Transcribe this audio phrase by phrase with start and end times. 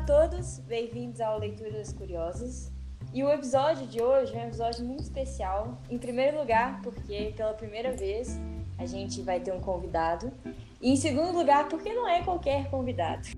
[0.00, 2.72] a todos, bem-vindos ao Leituras Curiosas.
[3.12, 5.78] E o episódio de hoje é um episódio muito especial.
[5.90, 8.38] Em primeiro lugar, porque pela primeira vez
[8.78, 10.32] a gente vai ter um convidado.
[10.80, 13.28] E em segundo lugar, porque não é qualquer convidado.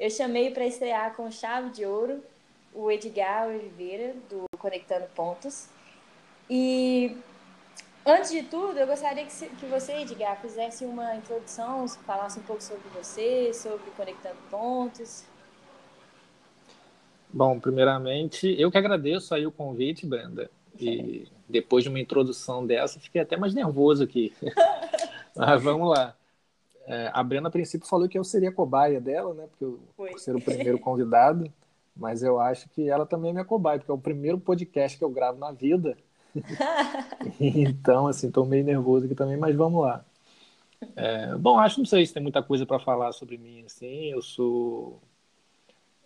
[0.00, 2.22] Eu chamei para estrear com chave de ouro
[2.72, 5.68] o Edgar Oliveira, do Conectando Pontos.
[6.48, 7.14] E
[8.06, 12.62] antes de tudo, eu gostaria que, que você, Edgar, fizesse uma introdução, falasse um pouco
[12.62, 15.24] sobre você, sobre Conectando Pontos.
[17.32, 20.50] Bom, primeiramente, eu que agradeço aí o convite, Brenda.
[20.78, 24.32] E depois de uma introdução dessa, fiquei até mais nervoso aqui.
[25.34, 26.14] Mas vamos lá.
[26.86, 29.46] É, a Brenda, a princípio, falou que eu seria cobaia dela, né?
[29.48, 31.50] Porque eu, por ser o primeiro convidado.
[31.96, 35.04] Mas eu acho que ela também é minha cobaia, porque é o primeiro podcast que
[35.04, 35.96] eu gravo na vida.
[37.40, 40.04] então, assim, estou meio nervoso aqui também, mas vamos lá.
[40.96, 44.10] É, bom, acho não sei se tem muita coisa para falar sobre mim, assim.
[44.10, 45.00] Eu sou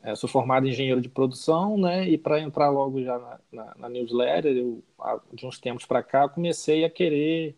[0.03, 2.09] é, sou formado em engenheiro de produção, né?
[2.09, 4.83] E para entrar logo já na, na, na newsletter, eu,
[5.33, 7.57] de uns tempos para cá, comecei a querer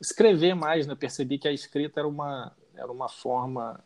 [0.00, 0.96] escrever mais, né?
[0.96, 3.78] Percebi que a escrita era uma era uma forma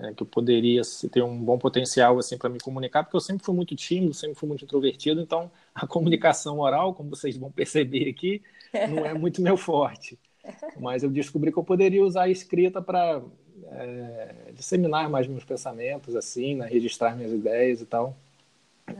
[0.00, 3.44] é, que eu poderia ter um bom potencial assim para me comunicar, porque eu sempre
[3.44, 8.08] fui muito tímido, sempre fui muito introvertido, então a comunicação oral, como vocês vão perceber
[8.08, 8.42] aqui,
[8.88, 10.18] não é muito meu forte.
[10.78, 13.20] Mas eu descobri que eu poderia usar a escrita para
[13.70, 18.16] é, disseminar mais meus pensamentos, assim, né, registrar minhas ideias e tal.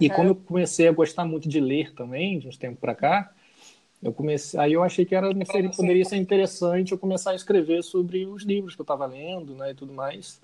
[0.01, 3.33] E como eu comecei a gostar muito de ler também, de uns tempos para cá,
[4.03, 7.83] eu comecei, aí eu achei que era seria, poderia ser interessante eu começar a escrever
[7.83, 10.41] sobre os livros que eu estava lendo, né, e tudo mais.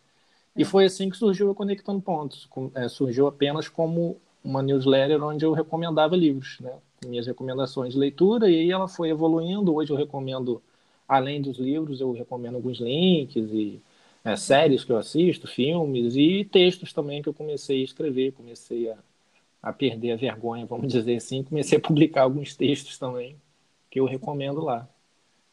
[0.57, 2.49] E foi assim que surgiu a Conectando Pontos.
[2.75, 6.73] É, surgiu apenas como uma newsletter onde eu recomendava livros, né?
[7.05, 9.75] Minhas recomendações de leitura, e aí ela foi evoluindo.
[9.75, 10.63] Hoje eu recomendo,
[11.09, 13.81] além dos livros, eu recomendo alguns links e
[14.25, 18.91] é, séries que eu assisto, filmes e textos também que eu comecei a escrever, comecei
[18.91, 18.97] a,
[19.63, 23.37] a perder a vergonha, vamos dizer assim, comecei a publicar alguns textos também
[23.91, 24.89] que eu recomendo lá.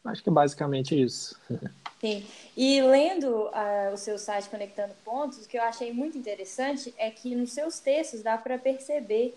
[0.04, 1.38] Acho que é basicamente isso.
[2.02, 2.24] Sim.
[2.56, 7.08] E lendo uh, o seu site Conectando Pontos, o que eu achei muito interessante é
[7.10, 9.36] que nos seus textos dá para perceber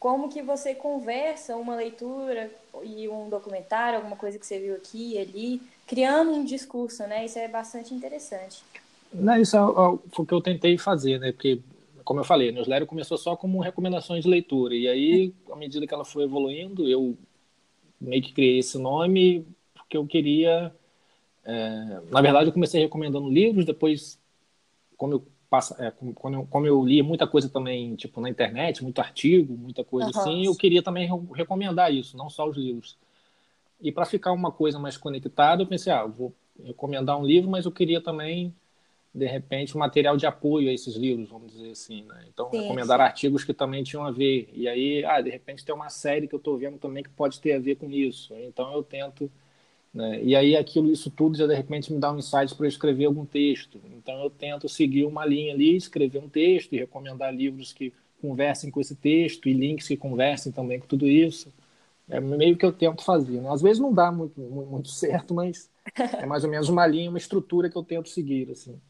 [0.00, 2.50] como que você conversa uma leitura
[2.82, 7.26] e um documentário, alguma coisa que você viu aqui e ali, criando um discurso, né?
[7.26, 8.64] Isso é bastante interessante.
[9.12, 11.30] Não, isso é, é o que eu tentei fazer, né?
[11.30, 11.60] Porque,
[12.04, 14.74] como eu falei, a newsletter começou só como recomendações de leitura.
[14.74, 17.16] E aí, à medida que ela foi evoluindo, eu
[18.00, 20.74] meio que criei esse nome porque eu queria
[21.44, 24.20] é, na verdade, eu comecei recomendando livros, depois,
[24.96, 28.82] como eu, passa, é, como, eu, como eu lia muita coisa também, tipo, na internet,
[28.82, 30.20] muito artigo, muita coisa uhum.
[30.20, 32.96] assim, eu queria também recomendar isso, não só os livros.
[33.80, 37.50] E para ficar uma coisa mais conectada, eu pensei, ah, eu vou recomendar um livro,
[37.50, 38.54] mas eu queria também,
[39.12, 42.24] de repente, um material de apoio a esses livros, vamos dizer assim, né?
[42.32, 43.04] Então, sim, recomendar sim.
[43.04, 44.48] artigos que também tinham a ver.
[44.54, 47.40] E aí, ah, de repente tem uma série que eu estou vendo também que pode
[47.40, 48.32] ter a ver com isso.
[48.36, 49.28] Então, eu tento
[49.92, 50.22] né?
[50.22, 53.26] E aí aquilo, isso tudo já de repente me dá um insight para escrever algum
[53.26, 53.80] texto.
[53.96, 58.70] Então eu tento seguir uma linha ali, escrever um texto e recomendar livros que conversem
[58.70, 61.52] com esse texto e links que conversem também com tudo isso.
[62.08, 63.40] É meio que eu tento fazer.
[63.40, 63.50] Né?
[63.50, 65.70] Às vezes não dá muito, muito certo, mas
[66.18, 68.50] é mais ou menos uma linha, uma estrutura que eu tento seguir.
[68.50, 68.80] assim.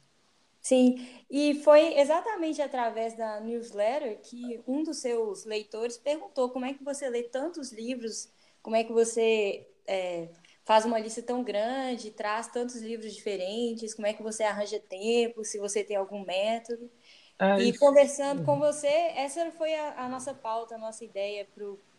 [0.60, 0.94] Sim,
[1.28, 6.84] e foi exatamente através da newsletter que um dos seus leitores perguntou como é que
[6.84, 8.30] você lê tantos livros,
[8.62, 10.28] como é que você é,
[10.64, 15.44] faz uma lista tão grande, traz tantos livros diferentes, como é que você arranja tempo,
[15.44, 16.90] se você tem algum método.
[17.38, 21.46] É, e conversando com você, essa foi a, a nossa pauta, a nossa ideia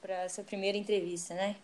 [0.02, 1.56] para essa primeira entrevista, né?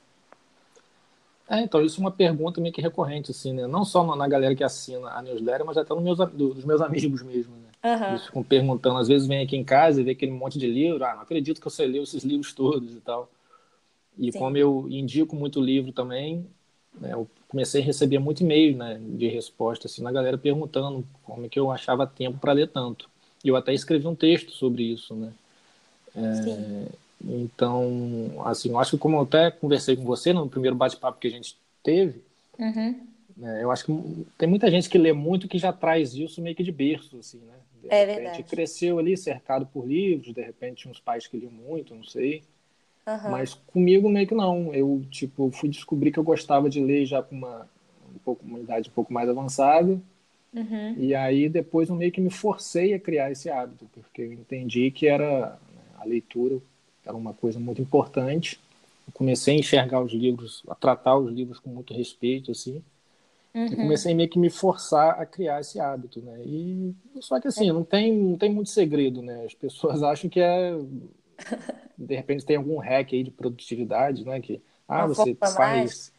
[1.50, 3.66] É, então, isso é uma pergunta meio que recorrente, assim, né?
[3.66, 7.24] Não só na galera que assina a newsletter, mas até nos meus, dos meus amigos
[7.24, 7.70] mesmo, né?
[7.84, 8.10] Uhum.
[8.10, 11.04] Eles ficam perguntando, às vezes vem aqui em casa e vê aquele monte de livro,
[11.04, 13.32] ah, não acredito que você leu esses livros todos e tal.
[14.18, 14.38] E Sim.
[14.38, 16.46] como eu indico muito livro também,
[17.00, 21.46] né, eu comecei a receber muito e-mail né, de resposta assim, na galera perguntando como
[21.46, 23.10] é que eu achava tempo para ler tanto.
[23.44, 25.34] E eu até escrevi um texto sobre isso, né?
[26.16, 26.88] É,
[27.24, 31.28] então, assim, eu acho que como eu até conversei com você no primeiro bate-papo que
[31.28, 32.22] a gente teve,
[32.58, 33.08] uhum.
[33.38, 36.56] né, eu acho que tem muita gente que lê muito que já traz isso meio
[36.56, 37.56] que de berço, assim, né?
[37.82, 38.44] De é repente, verdade.
[38.44, 42.44] cresceu ali cercado por livros, de repente uns pais que liam muito, não sei.
[43.10, 43.32] Uhum.
[43.32, 44.74] Mas comigo meio que não.
[44.74, 47.68] Eu, tipo, fui descobrir que eu gostava de ler já com uma,
[48.14, 50.00] um pouco, uma idade um pouco mais avançada.
[50.54, 50.96] Uhum.
[50.98, 54.92] E aí depois eu meio que me forcei a criar esse hábito, porque eu entendi
[54.92, 55.58] que era
[55.98, 56.60] a leitura
[57.06, 58.60] era uma coisa muito importante.
[59.08, 62.84] Eu comecei a enxergar os livros, a tratar os livros com muito respeito, assim.
[63.54, 63.66] Uhum.
[63.66, 66.40] E comecei meio que me forçar a criar esse hábito, né?
[66.46, 67.74] E só que assim, é.
[67.74, 69.44] não tem, não tem muito segredo, né?
[69.46, 70.78] As pessoas acham que é
[71.98, 74.40] de repente tem algum hack aí de produtividade, né?
[74.40, 76.14] Que ah, uma você faz mais.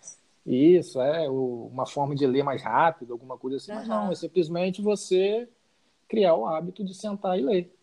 [0.46, 3.78] isso, é uma forma de ler mais rápido, alguma coisa assim, uhum.
[3.78, 5.48] mas não, é simplesmente você
[6.08, 7.76] criar o hábito de sentar e ler.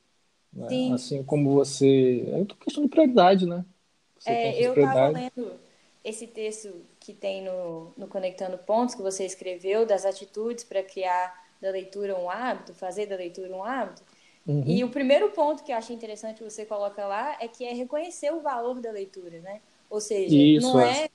[0.54, 0.94] Né?
[0.94, 2.26] Assim como você.
[2.28, 3.66] É questão de prioridade, né?
[4.26, 5.60] É, eu estava lendo
[6.04, 11.34] esse texto que tem no, no Conectando Pontos, que você escreveu, das atitudes para criar
[11.62, 14.04] da leitura um hábito, fazer da leitura um hábito.
[14.48, 14.64] Uhum.
[14.66, 17.74] E o primeiro ponto que eu achei interessante que você coloca lá é que é
[17.74, 19.60] reconhecer o valor da leitura, né?
[19.90, 21.06] Ou seja, Isso, não é.
[21.06, 21.10] é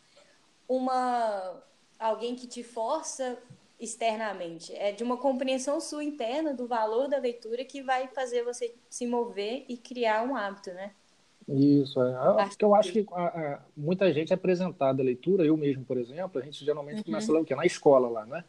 [0.68, 1.62] uma
[1.98, 3.38] alguém que te força
[3.80, 8.74] externamente, é de uma compreensão sua interna do valor da leitura que vai fazer você
[8.88, 10.92] se mover e criar um hábito, né?
[11.48, 12.46] Isso, é.
[12.48, 15.96] Porque eu acho que a, a, muita gente é apresentada a leitura, eu mesmo, por
[15.96, 17.04] exemplo, a gente geralmente uhum.
[17.04, 17.54] começa lá o quê?
[17.54, 18.44] Na escola lá, né?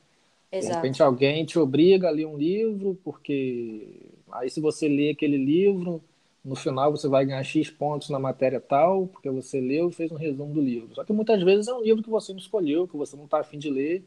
[0.52, 0.70] Exato.
[0.70, 5.38] De repente alguém te obriga a ler um livro, porque aí se você lê aquele
[5.38, 6.04] livro,
[6.44, 10.12] no final você vai ganhar X pontos na matéria tal, porque você leu e fez
[10.12, 10.94] um resumo do livro.
[10.96, 13.40] Só que muitas vezes é um livro que você não escolheu, que você não está
[13.40, 14.04] afim de ler,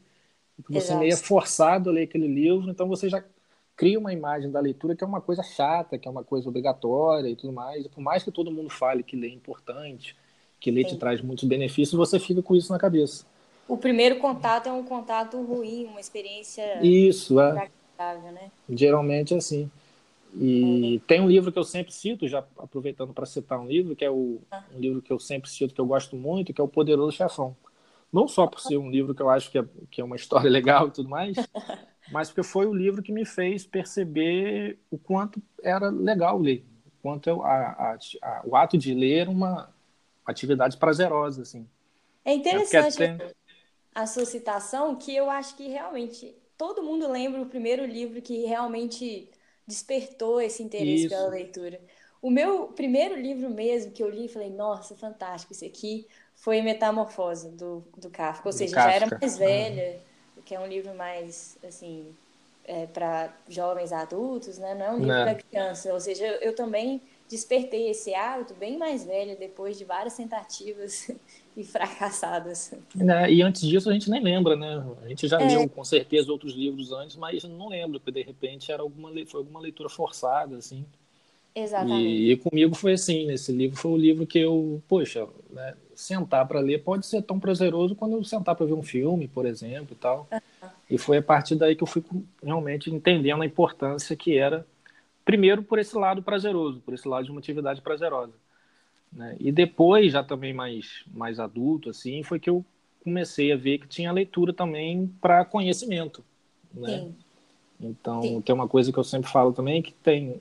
[0.57, 1.01] que você Exato.
[1.01, 3.23] meio é forçado a ler aquele livro, então você já
[3.77, 7.29] cria uma imagem da leitura que é uma coisa chata, que é uma coisa obrigatória
[7.29, 7.85] e tudo mais.
[7.85, 10.17] E por mais que todo mundo fale que ler é importante,
[10.59, 10.95] que ler Sim.
[10.95, 13.27] te traz muitos benefícios, você fica com isso na cabeça.
[13.69, 17.69] O primeiro contato é um contato ruim, uma experiência isso é
[18.33, 18.51] né?
[18.71, 19.71] geralmente é assim.
[20.39, 24.05] E tem um livro que eu sempre cito, já aproveitando para citar um livro, que
[24.05, 24.63] é o, ah.
[24.75, 27.57] um livro que eu sempre cito, que eu gosto muito, que é O Poderoso Chefão.
[28.13, 30.49] Não só por ser um livro que eu acho que é, que é uma história
[30.51, 31.37] legal e tudo mais,
[32.13, 36.91] mas porque foi o livro que me fez perceber o quanto era legal ler, o
[37.03, 39.71] quanto eu, a, a, a, o ato de ler uma
[40.27, 41.67] atividade prazerosa, assim.
[42.23, 43.29] É interessante é tem...
[43.95, 48.45] a sua citação, que eu acho que realmente todo mundo lembra o primeiro livro que
[48.45, 49.31] realmente
[49.67, 51.09] despertou esse interesse Isso.
[51.09, 51.81] pela leitura.
[52.23, 57.51] O meu primeiro livro mesmo que eu li, falei, nossa, fantástico, esse aqui foi Metamorfose,
[57.51, 58.49] do, do Kafka.
[58.49, 58.91] Ou seja, Kafka.
[58.91, 60.01] já era mais velha,
[60.37, 60.43] uhum.
[60.45, 62.15] que é um livro mais, assim,
[62.65, 64.75] é, para jovens adultos, né?
[64.75, 65.93] Não é um livro para criança.
[65.93, 71.11] Ou seja, eu, eu, também despertei esse hábito bem mais velho, depois de várias tentativas
[71.57, 72.73] e fracassadas.
[72.99, 74.85] É, e antes disso a gente nem lembra, né?
[75.03, 75.47] A gente já é.
[75.47, 79.41] leu com certeza outros livros antes, mas não lembro, porque de repente era alguma, foi
[79.41, 80.85] alguma leitura forçada, assim.
[81.55, 82.07] Exatamente.
[82.07, 86.47] E, e, comigo foi assim, nesse livro foi o livro que eu, poxa, né, sentar
[86.47, 89.89] para ler pode ser tão prazeroso quando eu sentar para ver um filme, por exemplo,
[89.93, 90.29] e tal.
[90.31, 90.69] Uhum.
[90.91, 92.05] E foi a partir daí que eu fui
[92.43, 94.67] realmente entendendo a importância que era,
[95.27, 98.33] primeiro por esse lado prazeroso, por esse lado de uma atividade prazerosa.
[99.13, 99.37] Né?
[99.39, 102.65] E depois, já também mais, mais adulto, assim, foi que eu
[103.05, 106.25] comecei a ver que tinha leitura também para conhecimento.
[106.73, 107.01] Né?
[107.01, 107.15] Sim.
[107.79, 108.41] Então, Sim.
[108.41, 110.41] tem uma coisa que eu sempre falo também, que tem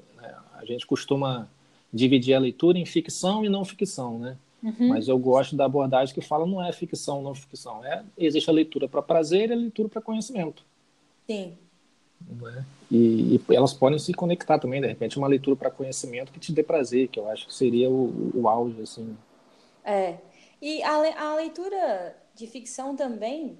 [0.65, 1.47] a gente costuma
[1.93, 4.37] dividir a leitura em ficção e não ficção, né?
[4.63, 4.89] Uhum.
[4.89, 7.85] Mas eu gosto da abordagem que fala não é ficção, não ficção.
[7.85, 11.55] É, existe a leitura para prazer e a leitura para conhecimento.Sim.
[12.43, 12.63] É?
[12.91, 16.51] E, e, elas podem se conectar também, de repente, uma leitura para conhecimento que te
[16.51, 19.17] dê prazer, que eu acho que seria o, o auge, assim.
[19.83, 20.17] É.
[20.61, 23.57] E a, a leitura de ficção também,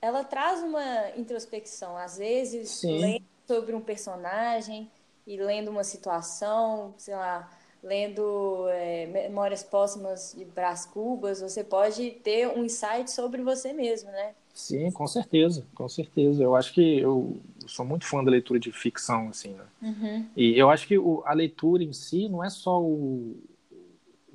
[0.00, 1.96] ela traz uma introspecção.
[1.96, 4.90] Às vezes, lendo sobre um personagem,
[5.26, 7.50] e lendo uma situação, sei lá,
[7.82, 14.10] lendo é, Memórias Póstumas de Brás Cubas, você pode ter um insight sobre você mesmo,
[14.10, 14.34] né?
[14.54, 16.42] Sim, com certeza, com certeza.
[16.42, 17.36] Eu acho que eu
[17.68, 19.64] sou muito fã da leitura de ficção, assim, né?
[19.82, 20.26] Uhum.
[20.36, 23.36] E eu acho que o, a leitura em si não é só o,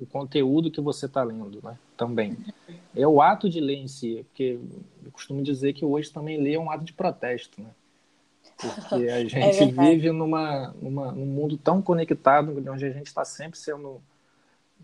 [0.00, 1.78] o conteúdo que você está lendo, né?
[1.96, 2.32] Também.
[2.32, 2.74] Uhum.
[2.94, 4.58] É o ato de ler em si, porque
[5.04, 7.70] eu costumo dizer que hoje também ler é um ato de protesto, né?
[8.56, 13.24] Porque a gente é vive numa, numa, num mundo tão conectado, onde a gente está
[13.24, 14.00] sempre sendo,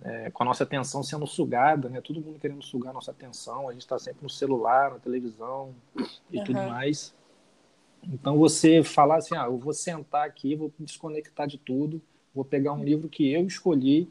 [0.02, 2.00] é, com a nossa atenção sendo sugada, né?
[2.00, 5.74] Todo mundo querendo sugar a nossa atenção, a gente está sempre no celular, na televisão
[6.30, 6.44] e uhum.
[6.44, 7.14] tudo mais.
[8.02, 12.00] Então você falar assim, ah, eu vou sentar aqui, vou me desconectar de tudo,
[12.34, 14.08] vou pegar um livro que eu escolhi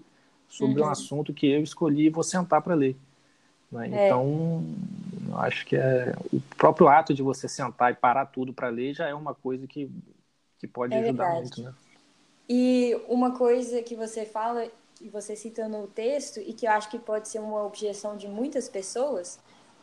[0.48, 0.88] sobre uhum.
[0.88, 2.96] um assunto que eu escolhi e vou sentar para ler.
[3.72, 3.89] Né?
[3.91, 4.06] É.
[4.08, 4.63] Então,
[5.36, 9.08] acho que é, o próprio ato de você sentar e parar tudo para ler já
[9.08, 9.89] é uma coisa que,
[10.58, 11.41] que pode é ajudar verdade.
[11.41, 11.62] muito.
[11.63, 11.74] Né?
[12.50, 14.65] E uma coisa que você fala,
[15.01, 18.27] e você cita no texto, e que eu acho que pode ser uma objeção de
[18.27, 19.38] muitas pessoas,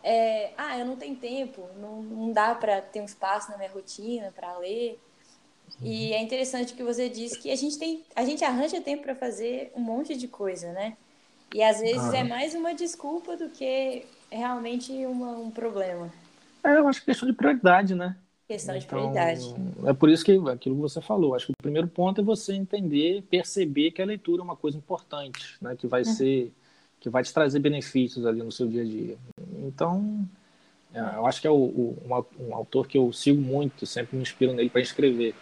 [0.04, 3.70] é: ah, eu não tenho tempo, não, não dá para ter um espaço na minha
[3.70, 5.00] rotina para ler.
[5.82, 9.14] E é interessante que você disse que a gente tem, a gente arranja tempo para
[9.14, 10.96] fazer um monte de coisa, né?
[11.52, 12.18] E às vezes ah.
[12.18, 16.12] é mais uma desculpa do que realmente uma, um problema.
[16.62, 18.16] É, eu acho que é questão de prioridade, né?
[18.46, 19.54] Questão de então, prioridade.
[19.86, 21.34] É por isso que aquilo que você falou.
[21.34, 24.76] Acho que o primeiro ponto é você entender, perceber que a leitura é uma coisa
[24.76, 25.74] importante, né?
[25.76, 26.12] Que vai uhum.
[26.12, 26.52] ser,
[27.04, 29.18] que vai te trazer benefícios ali no seu dia a dia.
[29.58, 30.26] Então,
[30.94, 34.22] é, eu acho que é o, o, um, autor que eu sigo muito, sempre me
[34.22, 35.34] inspiro nele para escrever,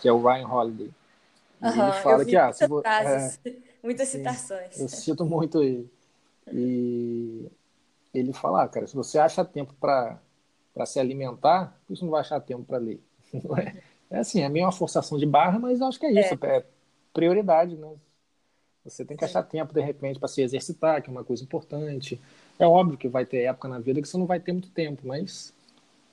[0.00, 0.90] que é o Ryan Holiday.
[1.60, 2.80] Uhum, ele fala que ah, se vo...
[2.80, 3.52] frases, é,
[3.84, 4.80] muitas citações.
[4.80, 5.90] Eu cito muito ele.
[6.50, 7.50] E
[8.14, 10.18] ele fala, ah, cara, se você acha tempo para
[10.86, 12.98] se alimentar, você não vai achar tempo para ler?
[14.10, 16.56] É, é assim, é meio uma forçação de barra, mas acho que é isso, é,
[16.56, 16.64] é
[17.12, 17.92] prioridade, né?
[18.84, 22.20] Você tem que achar tempo, de repente, para se exercitar, que é uma coisa importante.
[22.58, 25.06] É óbvio que vai ter época na vida que você não vai ter muito tempo,
[25.06, 25.54] mas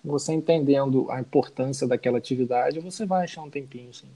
[0.04, 4.08] você entendendo a importância daquela atividade, você vai achar um tempinho, sim.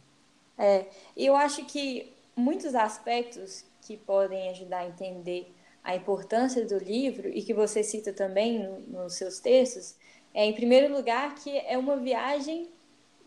[0.57, 0.85] É,
[1.15, 7.29] e eu acho que muitos aspectos que podem ajudar a entender a importância do livro
[7.29, 9.95] e que você cita também no, nos seus textos,
[10.33, 12.69] é em primeiro lugar que é uma viagem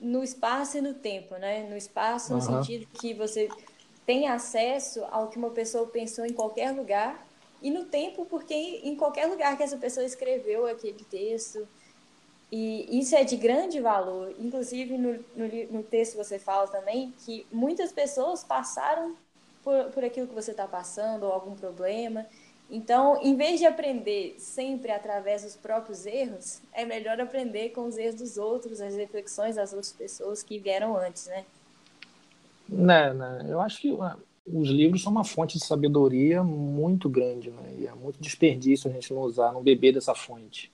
[0.00, 1.68] no espaço e no tempo, né?
[1.68, 2.62] No espaço no uhum.
[2.62, 3.48] sentido que você
[4.08, 7.28] tem acesso ao que uma pessoa pensou em qualquer lugar
[7.60, 11.68] e no tempo porque em qualquer lugar que essa pessoa escreveu aquele texto
[12.50, 14.34] e isso é de grande valor.
[14.38, 19.14] Inclusive no, no, no texto você fala também que muitas pessoas passaram
[19.62, 22.24] por, por aquilo que você está passando ou algum problema
[22.70, 27.96] então, em vez de aprender sempre através dos próprios erros, é melhor aprender com os
[27.96, 31.46] erros dos outros, as reflexões das outras pessoas que vieram antes, né?
[32.68, 33.46] Né, né?
[33.48, 37.74] Eu acho que ah, os livros são uma fonte de sabedoria muito grande, né?
[37.78, 40.70] E é muito desperdício a gente não usar, não beber dessa fonte.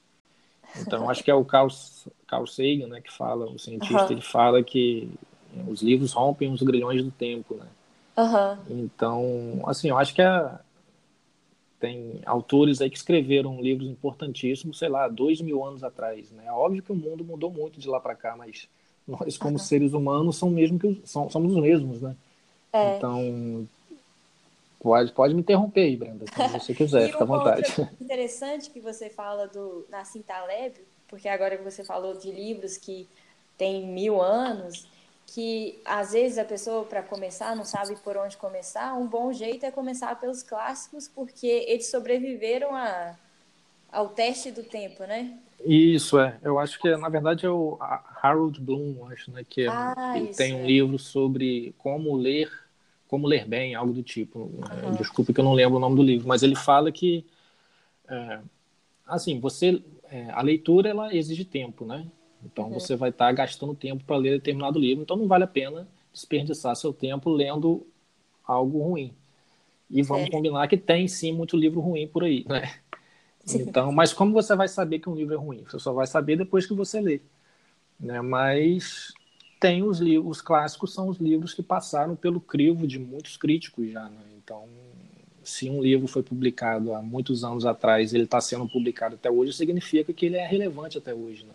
[0.77, 1.69] Então, acho que é o Carl,
[2.27, 4.11] Carl Sagan, né, que fala, o cientista, uhum.
[4.11, 5.09] ele fala que
[5.67, 7.67] os livros rompem os grilhões do tempo, né?
[8.17, 8.83] Uhum.
[8.83, 10.59] Então, assim, eu acho que a,
[11.79, 16.31] tem autores aí que escreveram livros importantíssimos, sei lá, dois mil anos atrás.
[16.31, 16.45] Né?
[16.47, 18.67] É óbvio que o mundo mudou muito de lá para cá, mas
[19.07, 19.59] nós, como uhum.
[19.59, 22.15] seres humanos, somos, mesmo que, somos os mesmos, né?
[22.73, 22.97] É.
[22.97, 23.67] Então,
[24.79, 27.89] pode, pode me interromper aí, Brenda, se você quiser, fica à vontade.
[28.01, 30.75] interessante que você fala do Nassim Taleb,
[31.07, 33.07] porque agora que você falou de livros que
[33.57, 34.87] têm mil anos,
[35.27, 39.65] que às vezes a pessoa para começar não sabe por onde começar, um bom jeito
[39.65, 43.15] é começar pelos clássicos, porque eles sobreviveram a,
[43.91, 45.37] ao teste do tempo, né?
[45.63, 47.77] Isso é, eu acho que na verdade é o
[48.21, 50.67] Harold Bloom, acho, né, que é, ah, ele tem um é.
[50.67, 52.51] livro sobre como ler,
[53.07, 54.39] como ler bem, algo do tipo.
[54.39, 54.95] Uhum.
[54.97, 57.25] Desculpe que eu não lembro o nome do livro, mas ele fala que
[58.07, 58.39] é,
[59.07, 62.05] assim, você é, a leitura ela exige tempo, né?
[62.43, 62.73] Então, uhum.
[62.73, 65.87] você vai estar tá gastando tempo para ler determinado livro, então não vale a pena
[66.13, 67.85] desperdiçar seu tempo lendo
[68.45, 69.13] algo ruim.
[69.89, 72.73] E vamos combinar que tem sim muito livro ruim por aí, né?
[73.53, 75.63] Então, mas como você vai saber que um livro é ruim?
[75.69, 77.21] Você só vai saber depois que você lê,
[77.99, 78.21] né?
[78.21, 79.13] Mas
[79.59, 83.91] tem os livros, os clássicos são os livros que passaram pelo crivo de muitos críticos
[83.91, 84.21] já, né?
[84.37, 84.67] Então,
[85.43, 89.53] se um livro foi publicado há muitos anos atrás, ele está sendo publicado até hoje,
[89.53, 91.53] significa que ele é relevante até hoje, né?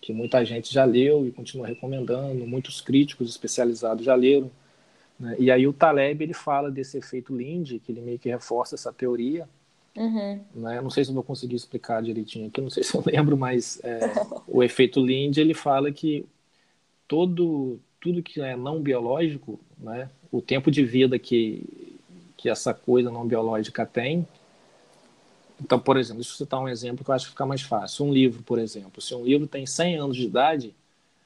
[0.00, 4.50] que muita gente já leu e continua recomendando, muitos críticos especializados já leram.
[5.18, 5.36] Né?
[5.38, 8.92] E aí o Taleb ele fala desse efeito Lindy, que ele meio que reforça essa
[8.92, 9.46] teoria.
[9.96, 10.40] Uhum.
[10.54, 10.80] Né?
[10.80, 13.80] Não sei se eu vou conseguir explicar direitinho aqui, não sei se eu lembro, mas
[13.82, 14.00] é,
[14.46, 16.24] o efeito Lindy ele fala que
[17.08, 21.62] todo tudo que é não biológico, né, o tempo de vida que
[22.36, 24.26] que essa coisa não biológica tem,
[25.62, 28.06] então, por exemplo, deixa eu citar um exemplo que eu acho que fica mais fácil.
[28.06, 29.00] Um livro, por exemplo.
[29.00, 30.74] Se um livro tem 100 anos de idade,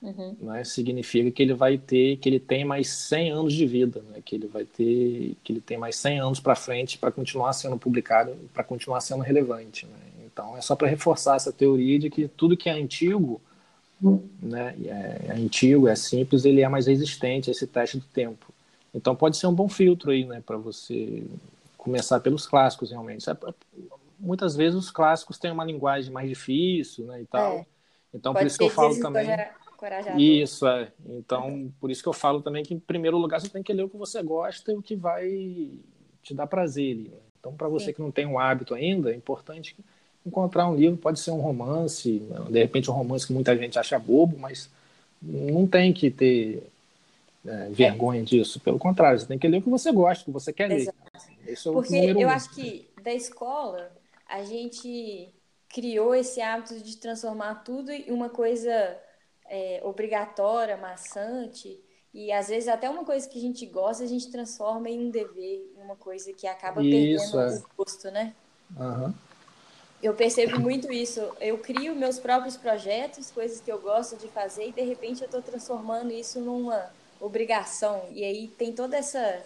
[0.05, 0.37] uhum.
[0.41, 4.21] né, significa que ele vai ter, que ele tem mais 100 anos de vida, né,
[4.25, 7.79] que ele vai ter, que ele tem mais 100 anos para frente para continuar sendo
[7.79, 9.87] publicado, para continuar sendo relevante.
[9.87, 9.97] Né?
[10.27, 13.41] Então, é só para reforçar essa teoria de que tudo que é antigo,
[14.03, 14.23] uhum.
[14.43, 18.53] né, é, é antigo, é simples, ele é mais resistente a esse teste do tempo.
[18.93, 21.25] Então, pode ser um bom filtro aí, né, para você
[21.77, 23.29] começar pelos clássicos, realmente.
[23.29, 23.37] É,
[24.19, 27.59] muitas vezes os clássicos têm uma linguagem mais difícil, né, e tal.
[27.59, 27.67] É.
[28.15, 29.27] Então, Pode por isso que eu falo também.
[30.19, 30.91] Isso, é.
[31.07, 33.85] Então, por isso que eu falo também que, em primeiro lugar, você tem que ler
[33.85, 35.71] o que você gosta e o que vai
[36.23, 36.97] te dar prazer.
[36.97, 37.11] Né?
[37.39, 37.93] Então, para você Sim.
[37.95, 39.77] que não tem um hábito ainda, é importante
[40.25, 40.97] encontrar um livro.
[40.97, 42.39] Pode ser um romance, né?
[42.51, 44.71] de repente, um romance que muita gente acha bobo, mas
[45.21, 46.67] não tem que ter
[47.47, 48.25] é, vergonha é.
[48.25, 48.59] disso.
[48.61, 50.97] Pelo contrário, você tem que ler o que você gosta, o que você quer Exato.
[51.15, 51.53] ler.
[51.53, 52.31] Esse é Porque eu um.
[52.31, 53.93] acho que da escola
[54.27, 55.29] a gente
[55.69, 58.97] criou esse hábito de transformar tudo em uma coisa
[59.49, 61.81] é, obrigatória, maçante,
[62.15, 65.11] e às vezes até uma coisa que a gente gosta, a gente transforma em um
[65.11, 67.59] dever, em uma coisa que acaba Isso, perdendo é.
[67.59, 68.35] o gosto, né?
[68.79, 69.13] Uhum.
[70.03, 71.21] eu percebo muito isso.
[71.41, 75.27] Eu crio meus próprios projetos, coisas que eu gosto de fazer, e de repente eu
[75.27, 78.09] estou transformando isso numa obrigação.
[78.13, 79.45] E aí tem toda essa,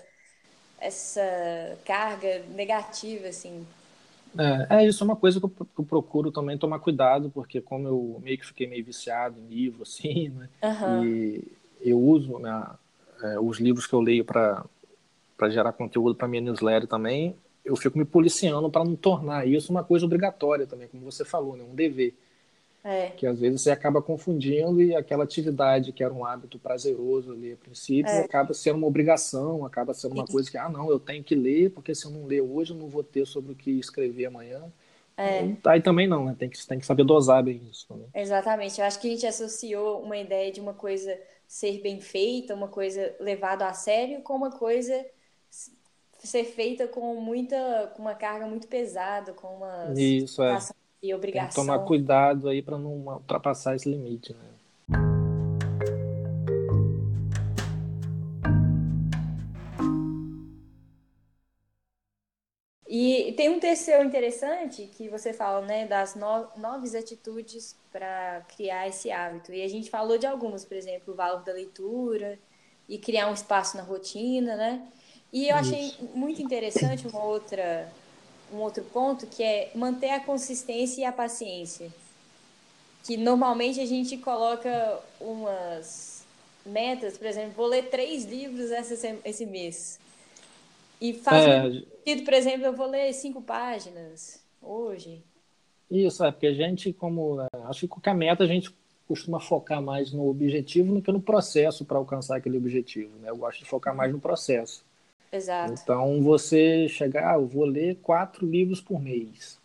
[0.79, 3.67] essa carga negativa, assim.
[4.37, 7.61] É, é isso é uma coisa que eu, que eu, procuro também tomar cuidado, porque
[7.61, 10.49] como eu meio que fiquei meio viciado em livro, assim, né?
[10.63, 11.05] Uhum.
[11.05, 11.45] E
[11.81, 12.67] eu uso né,
[13.23, 14.65] é, os livros que eu leio para
[15.49, 19.85] gerar conteúdo para minha newsletter também, eu fico me policiando para não tornar isso uma
[19.85, 21.65] coisa obrigatória também, como você falou, né?
[21.65, 22.15] um dever.
[22.85, 23.11] É.
[23.11, 27.53] Que às vezes você acaba confundindo e aquela atividade que era um hábito prazeroso ali
[27.53, 28.21] a princípio é.
[28.21, 31.71] acaba sendo uma obrigação, acaba sendo uma coisa que, ah, não, eu tenho que ler,
[31.71, 34.73] porque se eu não ler hoje eu não vou ter sobre o que escrever amanhã.
[35.17, 35.41] É.
[35.67, 36.37] Aí também não, né?
[36.39, 38.07] Tem que, tem que saber dosar bem isso também.
[38.15, 38.81] Exatamente.
[38.81, 42.69] Eu acho que a gente associou uma ideia de uma coisa ser bem feita, uma
[42.69, 45.05] coisa levada a sério, com uma coisa
[46.19, 50.59] ser feita com muita com uma carga muito pesada, com uma Isso, é.
[51.03, 51.65] E obrigação.
[51.65, 54.59] Tomar cuidado aí para não ultrapassar esse limite, né?
[62.91, 68.89] E tem um terceiro interessante que você fala, né, das no novas atitudes para criar
[68.89, 69.53] esse hábito.
[69.53, 72.39] E a gente falou de algumas, por exemplo, o valor da leitura
[72.89, 74.89] e criar um espaço na rotina, né?
[75.31, 77.93] E eu achei muito interessante uma outra,
[78.53, 81.91] um outro ponto, que é manter a consistência e a paciência.
[83.05, 86.25] Que normalmente a gente coloca umas
[86.65, 89.99] metas, por exemplo, vou ler três livros essa, esse mês.
[91.01, 91.63] E faz é...
[91.71, 95.23] sentido, por exemplo, eu vou ler cinco páginas hoje.
[95.91, 97.41] Isso, é porque a gente, como.
[97.41, 98.71] É, acho que qualquer meta a gente
[99.07, 103.17] costuma focar mais no objetivo do que no processo para alcançar aquele objetivo.
[103.21, 103.31] Né?
[103.31, 104.85] Eu gosto de focar mais no processo.
[105.33, 105.73] Exato.
[105.73, 109.61] Então você chegar, ah, eu vou ler quatro livros por mês.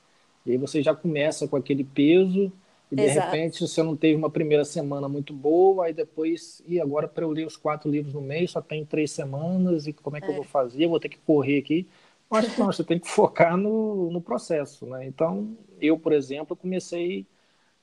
[0.46, 2.52] E aí você já começa com aquele peso
[2.92, 3.32] e de Exato.
[3.32, 7.32] repente você não teve uma primeira semana muito boa, aí depois, e agora para eu
[7.32, 10.30] ler os quatro livros no mês só tem três semanas, e como é que é.
[10.30, 10.86] eu vou fazer?
[10.86, 11.88] Eu vou ter que correr aqui.
[12.30, 15.08] Eu acho que não, você tem que focar no, no processo, né?
[15.08, 17.26] Então, eu, por exemplo, comecei,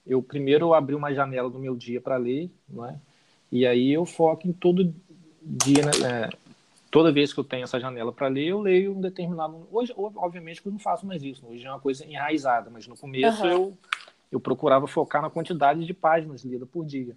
[0.06, 3.00] eu primeiro abri uma janela do meu dia para ler, né?
[3.50, 4.94] E aí eu foco em todo
[5.42, 6.30] dia, né?
[6.90, 9.66] É, toda vez que eu tenho essa janela para ler, eu leio um determinado.
[9.70, 11.46] Hoje, obviamente, eu não faço mais isso.
[11.46, 13.50] Hoje é uma coisa enraizada, mas no começo uhum.
[13.50, 13.78] eu,
[14.32, 17.16] eu procurava focar na quantidade de páginas lidas por dia.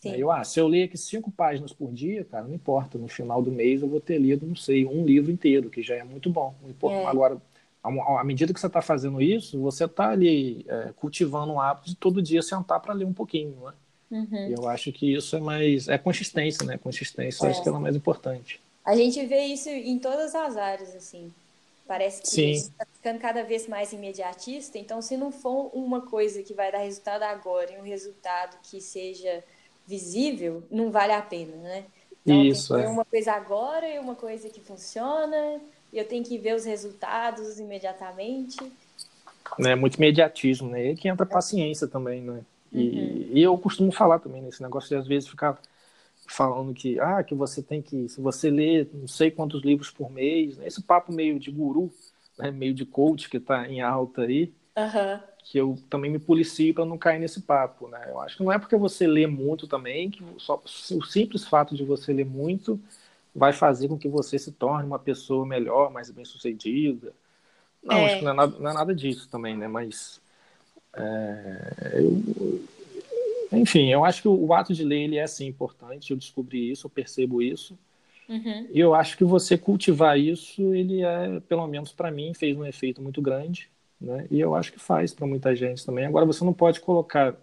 [0.00, 0.12] Sim.
[0.12, 2.98] Aí eu, ah, se eu ler aqui cinco páginas por dia, cara, não importa.
[2.98, 5.96] No final do mês eu vou ter lido, não sei, um livro inteiro, que já
[5.96, 6.54] é muito bom.
[6.84, 7.06] É.
[7.06, 7.40] Agora,
[7.82, 11.96] à medida que você está fazendo isso, você está ali é, cultivando um hábito de
[11.96, 13.72] todo dia sentar para ler um pouquinho, né?
[14.08, 14.54] Uhum.
[14.56, 15.88] Eu acho que isso é mais.
[15.88, 16.78] É consistência, né?
[16.78, 17.50] Consistência é.
[17.50, 18.60] acho que é o mais importante.
[18.86, 21.32] A gente vê isso em todas as áreas, assim.
[21.88, 24.78] Parece que está ficando cada vez mais imediatista.
[24.78, 28.80] Então, se não for uma coisa que vai dar resultado agora e um resultado que
[28.80, 29.42] seja
[29.86, 31.84] visível, não vale a pena, né?
[32.24, 32.92] Então, isso, tem que é.
[32.92, 35.60] uma coisa agora e uma coisa que funciona.
[35.92, 38.56] E eu tenho que ver os resultados imediatamente.
[39.64, 40.90] É muito imediatismo, né?
[40.90, 42.40] E que entra paciência também, né?
[42.72, 43.28] E, uhum.
[43.32, 45.58] e eu costumo falar também nesse negócio de às vezes ficar
[46.26, 50.10] falando que ah que você tem que se você lê não sei quantos livros por
[50.10, 50.66] mês né?
[50.66, 51.92] esse papo meio de guru
[52.38, 52.50] né?
[52.50, 55.20] meio de coach que está em alta aí uhum.
[55.44, 58.52] que eu também me policio para não cair nesse papo né eu acho que não
[58.52, 62.80] é porque você lê muito também que só o simples fato de você ler muito
[63.34, 67.12] vai fazer com que você se torne uma pessoa melhor mais bem sucedida
[67.82, 68.06] não é.
[68.06, 70.20] acho que não é, nada, não é nada disso também né mas
[70.96, 72.64] é, eu,
[73.52, 76.10] enfim, eu acho que o, ato de ler ele é sim importante.
[76.10, 77.78] Eu descobri isso, eu percebo isso.
[78.28, 78.68] Uhum.
[78.72, 82.64] E eu acho que você cultivar isso, ele é, pelo menos para mim, fez um
[82.64, 84.26] efeito muito grande, né?
[84.30, 86.04] E eu acho que faz para muita gente também.
[86.04, 87.36] Agora você não pode colocar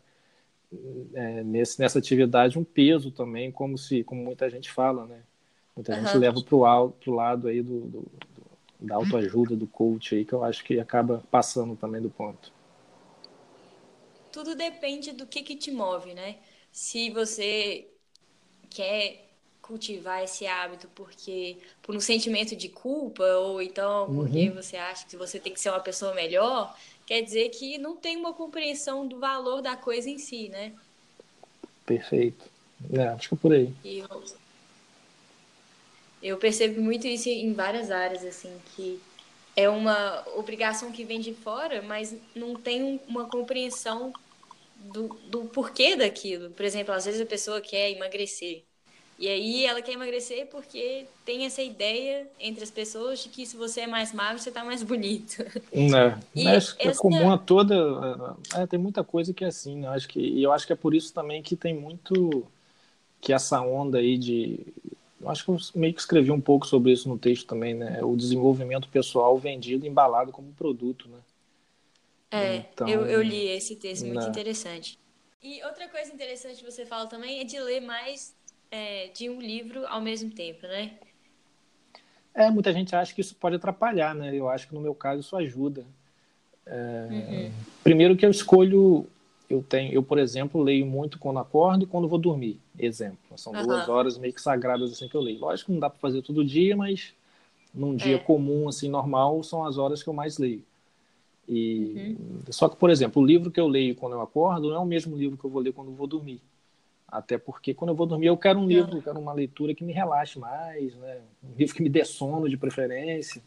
[1.14, 5.20] é, nesse, nessa atividade um peso também, como se, como muita gente fala, né?
[5.76, 6.06] Muita uhum.
[6.06, 8.06] gente leva para o lado aí do, do, do,
[8.82, 12.53] da autoajuda, do coach aí, que eu acho que acaba passando também do ponto
[14.34, 16.38] tudo depende do que, que te move, né?
[16.72, 17.88] Se você
[18.70, 19.30] quer
[19.62, 24.56] cultivar esse hábito porque por um sentimento de culpa ou então porque uhum.
[24.56, 28.18] você acha que você tem que ser uma pessoa melhor, quer dizer que não tem
[28.18, 30.74] uma compreensão do valor da coisa em si, né?
[31.86, 32.44] Perfeito.
[32.92, 33.74] É, acho que é por aí.
[33.86, 34.24] Eu,
[36.22, 39.00] eu percebo muito isso em várias áreas, assim, que
[39.56, 44.12] é uma obrigação que vem de fora, mas não tem uma compreensão
[44.78, 46.50] do, do porquê daquilo.
[46.52, 48.64] Por exemplo, às vezes a pessoa quer emagrecer.
[49.18, 53.56] E aí ela quer emagrecer porque tem essa ideia entre as pessoas de que se
[53.56, 55.44] você é mais magro, você tá mais bonito.
[55.74, 57.76] É, e acho que é comum a toda.
[58.56, 59.88] É, tem muita coisa que é assim, né?
[59.90, 62.46] Acho que, e eu acho que é por isso também que tem muito
[63.22, 64.60] que essa onda aí de.
[65.28, 68.04] Acho que eu meio que escrevi um pouco sobre isso no texto também, né?
[68.04, 71.20] O desenvolvimento pessoal vendido, embalado como produto, né?
[72.32, 74.28] É, então, eu, eu li esse texto, muito né?
[74.28, 74.98] interessante.
[75.42, 78.36] E outra coisa interessante que você fala também é de ler mais
[78.72, 80.94] é, de um livro ao mesmo tempo, né?
[82.34, 84.34] É, muita gente acha que isso pode atrapalhar, né?
[84.34, 85.86] Eu acho que no meu caso isso ajuda.
[86.66, 87.52] É, uhum.
[87.84, 89.08] Primeiro que eu escolho,
[89.54, 92.60] eu tenho, eu por exemplo leio muito quando acordo e quando vou dormir.
[92.78, 93.64] Exemplo, são uhum.
[93.64, 95.40] duas horas meio que sagradas assim que eu leio.
[95.40, 97.14] Lógico que não dá para fazer todo dia, mas
[97.74, 98.20] num dia é.
[98.20, 100.64] comum assim normal são as horas que eu mais leio.
[101.48, 102.40] E uhum.
[102.50, 104.86] só que por exemplo o livro que eu leio quando eu acordo não é o
[104.86, 106.42] mesmo livro que eu vou ler quando eu vou dormir.
[107.08, 109.84] Até porque quando eu vou dormir eu quero um livro, eu quero uma leitura que
[109.84, 111.20] me relaxe mais, né?
[111.44, 113.42] Um livro que me dê sono de preferência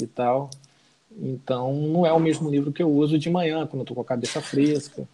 [0.00, 0.50] e tal.
[1.16, 4.02] Então não é o mesmo livro que eu uso de manhã, quando eu estou com
[4.02, 5.06] a cabeça fresca.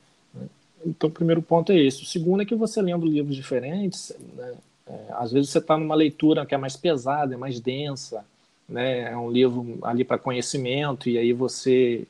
[0.84, 2.02] Então o primeiro ponto é esse.
[2.02, 4.54] O segundo é que você lendo livros diferentes, né?
[4.86, 8.24] é, às vezes você está numa leitura que é mais pesada, é mais densa,
[8.68, 9.12] né?
[9.12, 12.06] É um livro ali para conhecimento e aí você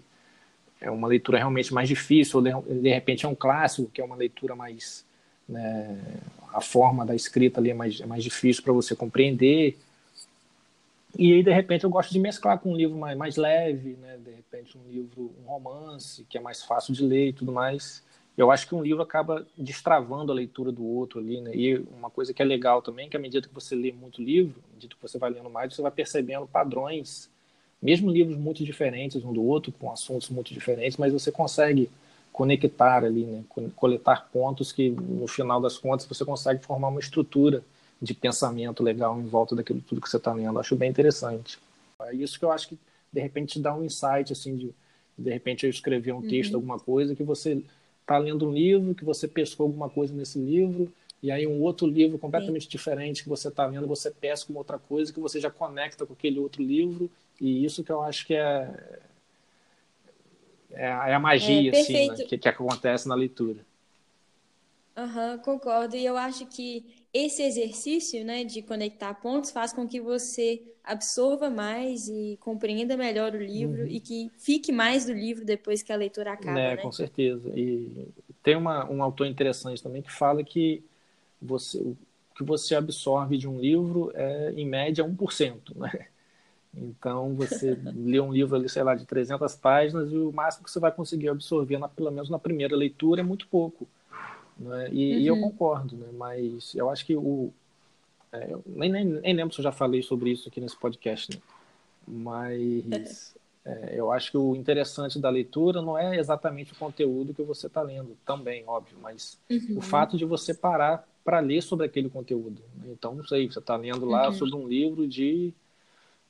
[0.80, 4.04] é uma leitura realmente mais difícil, ou de, de repente é um clássico que é
[4.04, 5.04] uma leitura mais
[5.48, 5.98] né,
[6.52, 9.76] a forma da escrita ali é mais, é mais difícil para você compreender.
[11.18, 14.18] E aí, de repente, eu gosto de mesclar com um livro mais, mais leve, né?
[14.18, 18.02] de repente, um livro, um romance, que é mais fácil de ler e tudo mais.
[18.36, 21.54] Eu acho que um livro acaba destravando a leitura do outro ali, né?
[21.54, 24.60] E uma coisa que é legal também, que à medida que você lê muito livro,
[24.70, 27.30] à medida que você vai lendo mais, você vai percebendo padrões,
[27.80, 31.88] mesmo livros muito diferentes um do outro, com assuntos muito diferentes, mas você consegue
[32.32, 33.44] conectar ali, né?
[33.76, 37.62] coletar pontos que no final das contas você consegue formar uma estrutura
[38.02, 40.58] de pensamento legal em volta daquilo tudo que você está lendo.
[40.58, 41.58] Acho bem interessante.
[42.00, 42.78] É isso que eu acho que
[43.12, 44.74] de repente dá um insight assim de
[45.16, 46.56] de repente eu escrever um texto, uhum.
[46.56, 47.62] alguma coisa que você
[48.04, 51.86] está lendo um livro, que você pescou alguma coisa nesse livro e aí um outro
[51.86, 52.68] livro completamente Sim.
[52.68, 56.12] diferente que você está lendo, você pesca uma outra coisa que você já conecta com
[56.12, 59.00] aquele outro livro e isso que eu acho que é
[60.72, 63.64] é, é a magia é, assim, né, que, que acontece na leitura.
[64.96, 65.96] Uhum, concordo.
[65.96, 71.48] E eu acho que esse exercício né, de conectar pontos faz com que você absorva
[71.48, 73.88] mais e compreenda melhor o livro uhum.
[73.88, 76.58] e que fique mais do livro depois que a leitura acaba.
[76.58, 76.82] É, né?
[76.82, 77.52] com certeza.
[77.56, 78.08] E
[78.42, 80.82] tem uma, um autor interessante também que fala que
[81.40, 81.96] você, o
[82.34, 85.76] que você absorve de um livro é, em média, 1%.
[85.76, 86.08] Né?
[86.76, 90.70] Então, você lê um livro ali, sei lá, de 300 páginas e o máximo que
[90.70, 93.86] você vai conseguir absorver, na, pelo menos na primeira leitura, é muito pouco.
[94.58, 94.88] Né?
[94.92, 95.20] E, uhum.
[95.20, 95.42] e, eu uhum.
[95.42, 96.08] concordo, né?
[96.12, 97.52] mas eu acho que o.
[98.32, 101.32] É, eu nem, nem, nem, lembro se eu já falei sobre isso aqui nesse podcast,
[101.32, 101.42] né?
[102.06, 107.42] mas é, eu acho que o interessante da leitura não é exatamente o conteúdo que
[107.42, 109.78] você está lendo, também, óbvio, mas uhum.
[109.78, 112.60] o fato de você parar para ler sobre aquele conteúdo.
[112.76, 112.88] Né?
[112.90, 114.34] Então, não sei, você está lendo lá uhum.
[114.34, 115.54] sobre um livro de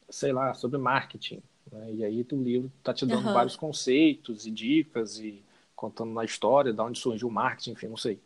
[0.08, 1.42] sei lá, sobre marketing.
[1.70, 1.92] Né?
[1.94, 5.42] E aí o livro está te dando vários conceitos e dicas e
[5.84, 8.18] contando na história de onde surgiu o marketing, enfim, não sei.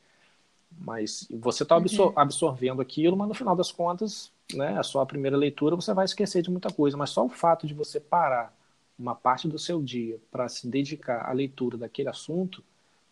[0.79, 2.12] Mas você está absor uhum.
[2.14, 6.42] absorvendo aquilo, mas no final das contas, né, a sua primeira leitura, você vai esquecer
[6.42, 6.97] de muita coisa.
[6.97, 8.57] Mas só o fato de você parar
[8.99, 12.62] uma parte do seu dia para se dedicar à leitura daquele assunto,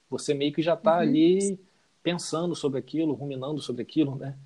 [0.08, 1.00] você meio que já está uhum.
[1.00, 1.60] ali
[2.02, 4.36] pensando sobre aquilo, ruminando sobre aquilo, né?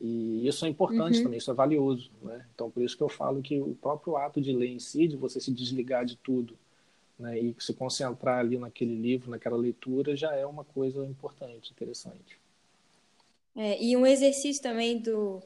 [0.00, 1.24] E isso é importante uhum.
[1.24, 2.10] também, isso é valioso.
[2.22, 2.46] Né?
[2.54, 5.16] Então, por isso que eu falo que o próprio ato de ler em si, de
[5.16, 6.56] você se desligar de tudo
[7.18, 12.38] né, e se concentrar ali naquele livro, naquela leitura, já é uma coisa importante, interessante.
[13.56, 15.42] É, e um exercício também do,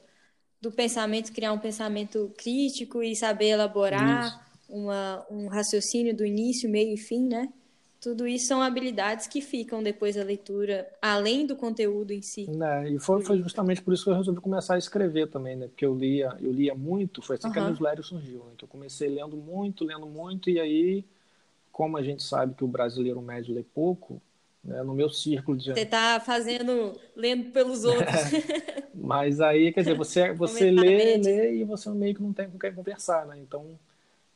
[0.61, 6.93] do pensamento, criar um pensamento crítico e saber elaborar uma, um raciocínio do início, meio
[6.93, 7.51] e fim, né?
[8.03, 12.45] Tudo isso são habilidades que ficam depois da leitura, além do conteúdo em si.
[12.61, 15.67] É, e foi, foi, justamente por isso que eu resolvi começar a escrever também, né?
[15.67, 17.53] Porque eu lia, eu lia muito, foi assim uhum.
[17.53, 18.51] que a newsletter surgiu, né?
[18.57, 21.05] Que eu comecei lendo muito, lendo muito, e aí,
[21.73, 24.21] como a gente sabe que o brasileiro médio lê pouco,
[24.63, 24.81] né?
[24.83, 25.73] no meu círculo de...
[25.73, 28.15] Você está fazendo, lendo pelos outros.
[28.93, 32.59] Mas aí, quer dizer, você, você lê, lê e você meio que não tem com
[32.59, 33.37] quem conversar, né?
[33.39, 33.77] Então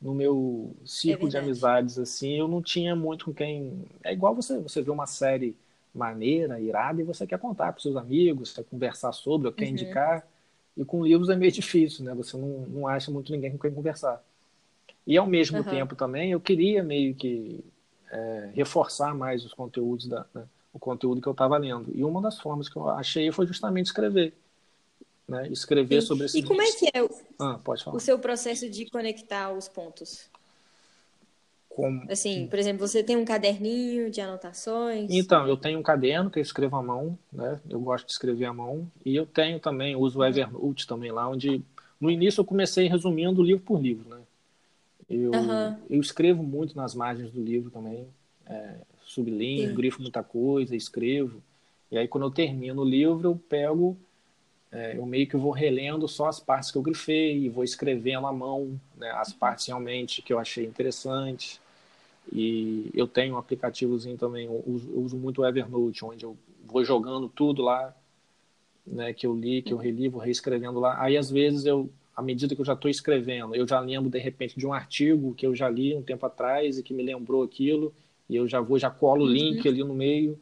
[0.00, 3.84] no meu círculo é de amizades assim, eu não tinha muito com quem.
[4.04, 5.56] É igual você, você vê uma série
[5.94, 9.70] maneira, irada, e você quer contar para seus amigos, quer conversar sobre, ou quer uhum.
[9.70, 10.26] indicar.
[10.76, 12.14] E com livros é meio difícil, né?
[12.14, 14.22] Você não, não acha muito ninguém com quem conversar.
[15.08, 15.64] E ao mesmo uhum.
[15.64, 17.64] tempo também, eu queria meio que
[18.12, 20.44] é, reforçar mais os conteúdos da, né?
[20.70, 21.90] o conteúdo que eu estava lendo.
[21.94, 24.34] E uma das formas que eu achei foi justamente escrever.
[25.26, 25.48] né?
[25.48, 26.08] Escrever Sim.
[26.08, 29.66] sobre esse E como é que é o, ah, o seu processo de conectar os
[29.66, 30.28] pontos?
[31.70, 32.04] Como...
[32.12, 35.10] Assim, por exemplo, você tem um caderninho de anotações?
[35.10, 37.58] Então, eu tenho um caderno que eu escrevo à mão, né?
[37.66, 38.86] Eu gosto de escrever à mão.
[39.06, 41.62] E eu tenho também, uso o Evernote também lá, onde
[41.98, 44.18] no início eu comecei resumindo livro por livro, né?
[45.08, 45.76] Eu, uhum.
[45.88, 48.06] eu escrevo muito nas margens do livro também.
[48.46, 49.74] É, sublinho, Sim.
[49.74, 51.42] grifo muita coisa, escrevo.
[51.90, 53.96] E aí, quando eu termino o livro, eu pego,
[54.70, 58.26] é, eu meio que vou relendo só as partes que eu grifei e vou escrevendo
[58.26, 61.58] à mão né, as partes realmente que eu achei interessantes.
[62.30, 66.36] E eu tenho um aplicativozinho também, eu uso, eu uso muito o Evernote, onde eu
[66.66, 67.96] vou jogando tudo lá,
[68.86, 71.02] né, que eu li, que eu reli, vou reescrevendo lá.
[71.02, 71.88] Aí, às vezes, eu,
[72.18, 75.36] à medida que eu já estou escrevendo, eu já lembro, de repente, de um artigo
[75.36, 77.94] que eu já li um tempo atrás e que me lembrou aquilo,
[78.28, 79.32] e eu já vou, já colo o uhum.
[79.32, 79.70] link uhum.
[79.70, 80.40] ali no meio.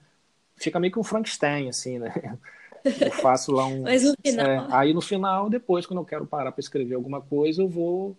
[0.57, 2.39] Fica meio que um Frankenstein, assim, né?
[2.99, 3.83] Eu faço lá um.
[3.83, 4.47] Mas no final.
[4.47, 8.17] É, aí no final, depois, quando eu quero parar para escrever alguma coisa, eu vou,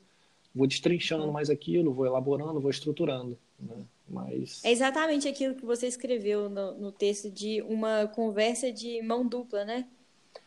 [0.54, 3.38] vou destrinchando mais aquilo, vou elaborando, vou estruturando.
[3.58, 3.76] Né?
[4.10, 4.62] Mas...
[4.66, 9.64] É exatamente aquilo que você escreveu no, no texto de uma conversa de mão dupla,
[9.64, 9.88] né?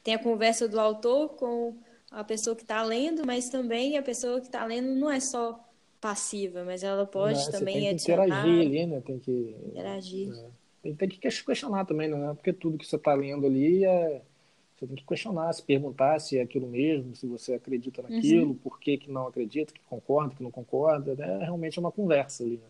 [0.05, 1.75] Tem a conversa do autor com
[2.11, 5.65] a pessoa que está lendo, mas também a pessoa que está lendo não é só
[6.01, 8.27] passiva, mas ela pode não, também tem que adicionar.
[8.27, 9.01] interagir ali, né?
[9.01, 10.33] Tem que interagir.
[10.33, 10.47] É.
[10.83, 12.17] Tem, tem que questionar também, né?
[12.17, 14.23] não é porque tudo que você está lendo ali é
[14.81, 18.55] você tem que questionar, se perguntar se é aquilo mesmo, se você acredita naquilo, uhum.
[18.55, 21.15] por que, que não acredita, que concorda, que não concorda.
[21.23, 22.57] É realmente uma conversa ali.
[22.57, 22.69] Né?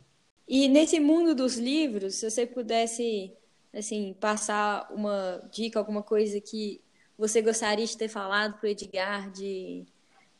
[0.48, 3.32] E nesse mundo dos livros, se você pudesse
[3.72, 6.80] assim passar uma dica, alguma coisa que
[7.20, 9.84] você gostaria de ter falado para o Edgar de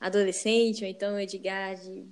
[0.01, 2.07] adolescente, ou então Edgar de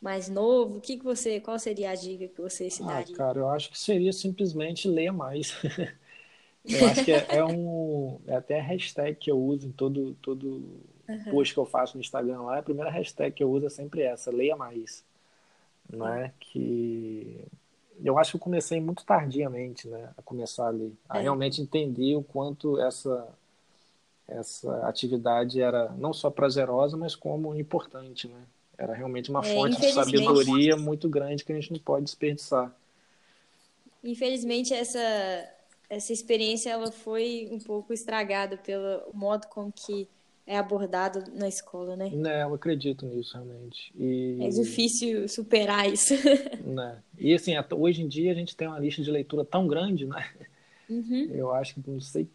[0.00, 3.14] mais novo, o que, que você, qual seria a dica que você se daria?
[3.14, 5.56] Ah, cara, eu acho que seria simplesmente ler mais.
[6.64, 10.14] eu acho que é, é, um, é até a hashtag que eu uso em todo
[10.20, 10.46] todo
[11.08, 11.24] uhum.
[11.30, 14.02] post que eu faço no Instagram lá, a primeira hashtag que eu uso é sempre
[14.02, 15.04] essa, leia mais
[15.90, 16.32] não é?
[16.38, 17.44] Que
[18.04, 21.22] eu acho que eu comecei muito tardiamente, né, a começar a ler, a é.
[21.22, 23.26] realmente entender o quanto essa
[24.28, 28.42] essa atividade era não só prazerosa, mas como importante, né?
[28.76, 32.72] Era realmente uma é, fonte de sabedoria muito grande que a gente não pode desperdiçar.
[34.04, 35.00] Infelizmente essa
[35.90, 40.06] essa experiência ela foi um pouco estragada pelo modo com que
[40.46, 42.10] é abordado na escola, né?
[42.10, 43.92] Né, eu acredito nisso, realmente.
[43.98, 44.38] E...
[44.40, 46.14] É difícil superar isso.
[46.64, 46.98] Né?
[47.18, 50.26] E assim, hoje em dia a gente tem uma lista de leitura tão grande, né?
[50.88, 51.28] Uhum.
[51.32, 52.28] Eu acho que, não sei,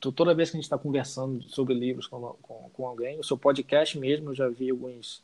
[0.00, 3.36] toda vez que a gente está conversando sobre livros com, com, com, alguém, o seu
[3.36, 5.22] podcast mesmo, eu já vi alguns,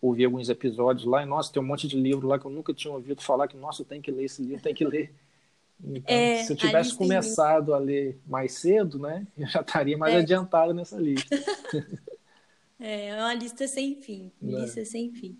[0.00, 2.72] ouvi alguns episódios lá, e nossa, tem um monte de livro lá que eu nunca
[2.72, 5.12] tinha ouvido falar que, nossa, tem que ler esse livro, tem que ler.
[5.82, 10.14] Então, é, se eu tivesse começado a ler mais cedo, né, eu já estaria mais
[10.14, 10.18] é.
[10.18, 11.34] adiantado nessa lista.
[12.78, 14.46] é, é uma lista sem fim, é.
[14.46, 15.36] lista sem fim.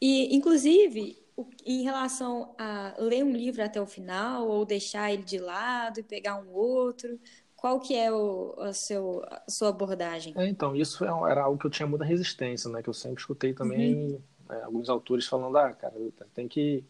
[0.00, 1.18] E, inclusive,
[1.64, 6.02] em relação a ler um livro até o final ou deixar ele de lado e
[6.02, 7.18] pegar um outro,
[7.58, 10.32] qual que é o, a, seu, a sua abordagem?
[10.36, 13.20] É, então, isso é era algo que eu tinha muita resistência, né, que eu sempre
[13.20, 14.20] escutei também uhum.
[14.48, 15.92] é, alguns autores falando, ah, cara,
[16.32, 16.84] tem que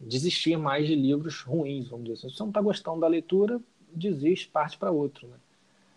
[0.00, 2.28] desistir mais de livros ruins, vamos dizer assim.
[2.28, 3.60] Se você não está gostando da leitura,
[3.92, 5.36] desiste, parte para outro, né?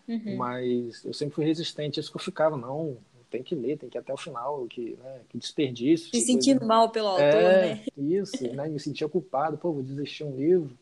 [0.08, 0.36] Uhum.
[0.36, 2.96] Mas eu sempre fui resistente a isso que eu ficava, não,
[3.30, 6.10] tem que ler, tem que ir até o final, que, né, que desperdício.
[6.10, 6.74] Se sentindo coisa.
[6.74, 7.84] mal pelo autor, é, né?
[7.96, 8.68] Isso, né?
[8.68, 10.76] Me sentia culpado, pô, vou desistir um livro,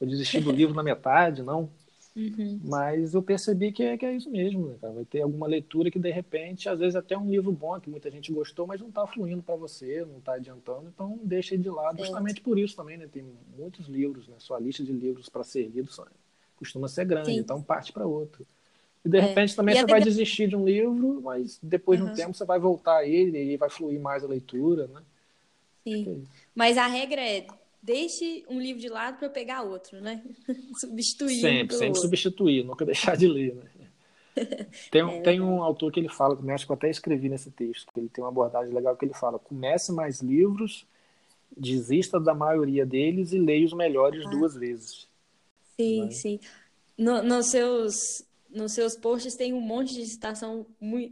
[0.00, 1.68] vou desistir do livro na metade, não.
[2.14, 2.60] Uhum.
[2.64, 4.76] Mas eu percebi que é, que é isso mesmo, né?
[4.80, 8.10] Vai ter alguma leitura que de repente, às vezes até um livro bom que muita
[8.10, 11.98] gente gostou, mas não está fluindo para você, não está adiantando, então deixa de lado.
[11.98, 13.08] Justamente por isso também, né?
[13.10, 13.24] Tem
[13.56, 14.34] muitos livros, né?
[14.38, 15.98] Sua lista de livros para ser lidos
[16.56, 17.38] costuma ser grande, Sim.
[17.38, 18.46] então parte para outro.
[19.04, 19.20] E de é.
[19.20, 22.06] repente também e você vai desistir de um livro, mas depois uhum.
[22.06, 25.02] de um tempo você vai voltar a ele e vai fluir mais a leitura, né?
[25.82, 26.24] Sim.
[26.24, 27.46] É mas a regra é
[27.82, 30.22] deixe um livro de lado para pegar outro, né?
[30.78, 31.40] substituir.
[31.40, 32.02] Sempre, sempre outro.
[32.02, 33.64] substituir, nunca deixar de ler, né?
[34.90, 37.50] Tem, é, tem um autor que ele fala, que acho que eu até escrevi nesse
[37.50, 40.86] texto, que ele tem uma abordagem legal que ele fala: comece mais livros,
[41.54, 44.30] desista da maioria deles e leia os melhores ah.
[44.30, 45.06] duas vezes.
[45.78, 46.10] Sim, né?
[46.12, 46.40] sim.
[46.96, 50.66] No, nos seus nos seus posts tem um monte de citação,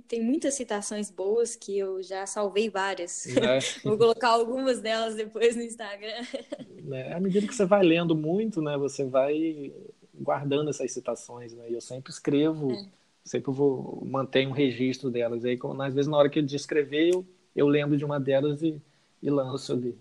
[0.07, 3.27] tem muitas citações boas que eu já salvei várias.
[3.83, 6.25] Vou colocar algumas delas depois no Instagram.
[6.93, 9.73] É, à medida que você vai lendo muito, né, você vai
[10.15, 11.71] guardando essas citações, né?
[11.71, 12.85] E eu sempre escrevo, é.
[13.25, 15.45] sempre vou manter um registro delas.
[15.45, 17.27] Aí, às vezes na hora que eu de escrever, eu,
[17.57, 18.81] eu lembro de uma delas e,
[19.23, 19.97] e lanço ali.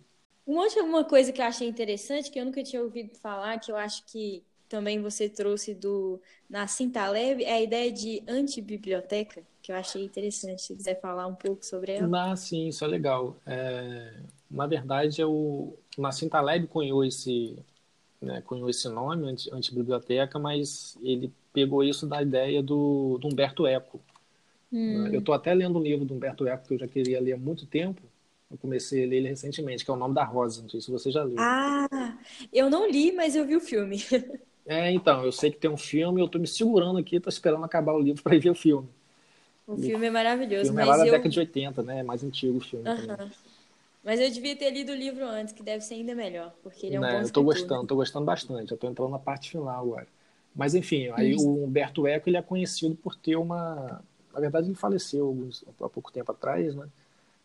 [0.45, 3.71] Uma outra uma coisa que eu achei interessante, que eu nunca tinha ouvido falar, que
[3.71, 9.71] eu acho que também você trouxe do Nassim Taleb é a ideia de antibiblioteca, que
[9.71, 10.62] eu achei interessante.
[10.62, 12.32] Se quiser falar um pouco sobre ela.
[12.32, 13.36] Ah, sim, isso é legal.
[13.45, 14.13] É,
[14.49, 17.58] na verdade, o Nassim Taleb cunhou esse,
[18.21, 23.65] né, cunhou esse nome, anti, antibiblioteca, mas ele pegou isso da ideia do, do Humberto
[23.65, 23.99] Eco.
[24.71, 25.08] Hum.
[25.08, 27.38] Eu estou até lendo um livro do Humberto Eco que eu já queria ler há
[27.38, 28.01] muito tempo,
[28.51, 30.62] eu comecei a ler ele recentemente, que é o nome da Rosa.
[30.62, 31.36] Não sei se você já leu.
[31.38, 32.17] Ah,
[32.51, 33.97] eu não li, mas eu vi o filme.
[34.69, 37.65] É, então, eu sei que tem um filme, eu tô me segurando aqui, tô esperando
[37.65, 38.88] acabar o livro para ir ver o filme.
[39.65, 40.62] O filme é maravilhoso.
[40.62, 41.12] O filme é lá da eu...
[41.12, 41.99] década de 80, né?
[42.01, 42.88] É mais antigo o filme.
[42.88, 43.32] Uh -huh.
[44.03, 46.97] Mas eu devia ter lido o livro antes, que deve ser ainda melhor, porque ele
[46.97, 48.71] é um né, bom Eu tô gostando, tô gostando bastante.
[48.71, 50.08] Eu tô entrando na parte final agora.
[50.55, 51.49] Mas enfim, aí Isso.
[51.49, 55.89] o Humberto Eco ele é conhecido por ter uma, na verdade ele faleceu alguns, há
[55.89, 56.88] pouco tempo atrás, né?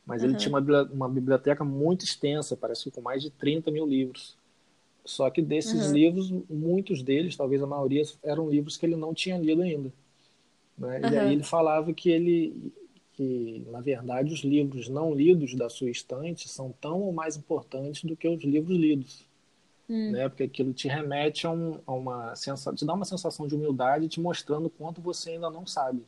[0.04, 3.86] Mas ele tinha uma, uma biblioteca muito extensa, parece que com mais de 30 mil
[3.86, 4.36] livros.
[5.04, 5.92] Só que desses uhum.
[5.92, 9.92] livros, muitos deles, talvez a maioria, eram livros que ele não tinha lido ainda.
[10.78, 11.00] Né?
[11.00, 11.12] Uhum.
[11.12, 12.72] E aí ele falava que ele,
[13.12, 18.02] que na verdade os livros não lidos da sua estante são tão ou mais importantes
[18.04, 19.26] do que os livros lidos.
[19.88, 20.12] Hum.
[20.12, 20.28] Né?
[20.28, 24.08] Porque aquilo te remete a, um, a uma sensação, te dá uma sensação de humildade,
[24.08, 26.02] te mostrando o quanto você ainda não sabe.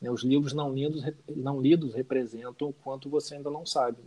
[0.00, 0.10] Né?
[0.10, 1.02] Os livros não lidos,
[1.34, 3.98] não lidos representam o quanto você ainda não sabe.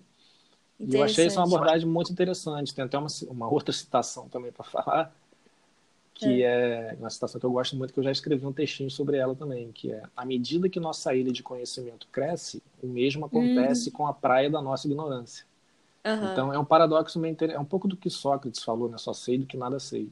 [0.80, 2.74] E eu achei isso uma abordagem muito interessante.
[2.74, 5.16] Tem até uma, uma outra citação também para falar,
[6.13, 6.92] que é.
[6.92, 6.98] é.
[7.00, 9.72] uma citação que eu gosto muito, que eu já escrevi um textinho sobre ela também,
[9.72, 13.96] que é à medida que nossa ilha de conhecimento cresce, o mesmo acontece uhum.
[13.96, 15.46] com a praia da nossa ignorância.
[16.06, 16.32] Uhum.
[16.32, 17.52] Então é um paradoxo meio inter...
[17.52, 18.98] é um pouco do que Sócrates falou, né?
[18.98, 20.10] Só sei do que nada sei.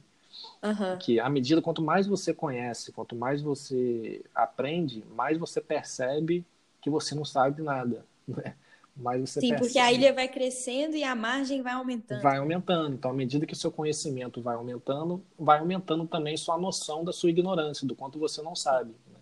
[0.62, 0.98] Uhum.
[0.98, 6.44] Que à medida quanto mais você conhece, quanto mais você aprende, mais você percebe
[6.80, 8.04] que você não sabe nada.
[8.26, 8.56] Né?
[8.96, 9.66] Mais você Sim, percebe...
[9.66, 12.22] porque a ilha vai crescendo e a margem vai aumentando.
[12.22, 12.94] Vai aumentando.
[12.94, 17.12] Então, à medida que o seu conhecimento vai aumentando, vai aumentando também sua noção da
[17.12, 18.90] sua ignorância, do quanto você não sabe.
[19.12, 19.18] Né?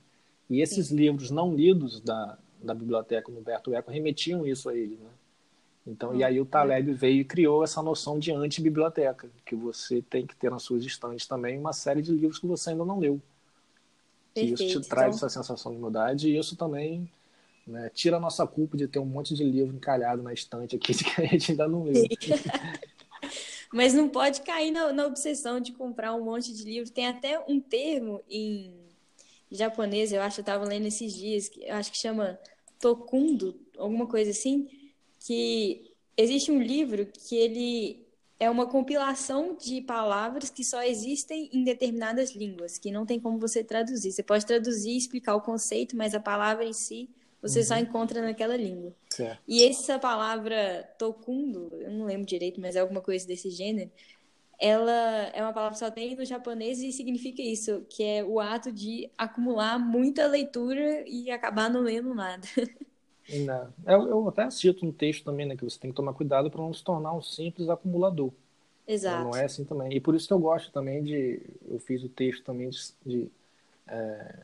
[0.48, 0.96] E esses Sim.
[0.96, 4.96] livros não lidos da, da biblioteca do Humberto Eco remetiam isso a ele.
[5.02, 5.10] Né?
[5.86, 10.24] Então, e aí o Taleb veio e criou essa noção de anti-biblioteca, que você tem
[10.24, 13.20] que ter nas suas estantes também uma série de livros que você ainda não leu.
[14.32, 14.56] Perfeito.
[14.56, 15.26] Que isso te traz então...
[15.26, 17.10] essa sensação de humildade e isso também
[17.66, 20.92] né, tira a nossa culpa de ter um monte de livro encalhado na estante aqui
[21.02, 22.04] que a gente ainda não leu.
[23.72, 26.90] Mas não pode cair na, na obsessão de comprar um monte de livros.
[26.90, 28.72] Tem até um termo em
[29.50, 32.38] japonês, eu acho, eu estava lendo esses dias, que eu acho que chama
[32.78, 34.68] tokundo, alguma coisa assim,
[35.18, 38.04] que existe um livro que ele
[38.38, 43.38] é uma compilação de palavras que só existem em determinadas línguas, que não tem como
[43.38, 44.12] você traduzir.
[44.12, 47.08] Você pode traduzir e explicar o conceito, mas a palavra em si
[47.44, 47.64] você uhum.
[47.64, 48.92] só encontra naquela língua.
[49.10, 49.38] Certo.
[49.46, 53.90] E essa palavra tokundo, eu não lembro direito, mas é alguma coisa desse gênero,
[54.58, 58.40] ela é uma palavra que só tem no japonês e significa isso, que é o
[58.40, 62.46] ato de acumular muita leitura e acabar não lendo nada.
[63.44, 63.72] Não.
[63.86, 66.60] Eu, eu até cito no texto também, né, que você tem que tomar cuidado para
[66.60, 68.30] não se tornar um simples acumulador.
[68.86, 69.24] Exato.
[69.24, 69.94] Não é assim também.
[69.94, 71.40] E por isso que eu gosto também de.
[71.66, 73.30] Eu fiz o texto também de, de
[73.86, 74.36] é,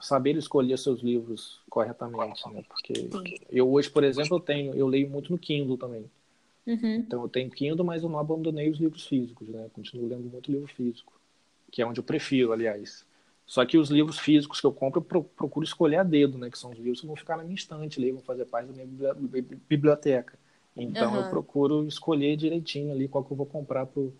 [0.00, 2.62] saber escolher seus livros corretamente, né?
[2.68, 3.34] Porque Sim.
[3.50, 6.10] eu hoje, por exemplo, eu tenho, eu leio muito no Kindle também.
[6.66, 6.96] Uhum.
[6.96, 9.68] Então eu tenho Kindle, mas eu não abandonei os livros físicos, né?
[9.72, 11.12] Continuo lendo muito livro físico,
[11.70, 13.06] que é onde eu prefiro, aliás.
[13.46, 16.50] Só que os livros físicos que eu compro, eu procuro escolher a dedo, né?
[16.50, 18.84] Que são os livros que vão ficar na minha estante ali, vão fazer parte da
[18.84, 19.14] minha
[19.68, 20.36] biblioteca.
[20.76, 21.20] Então uhum.
[21.20, 24.12] eu procuro escolher direitinho ali qual que eu vou comprar pro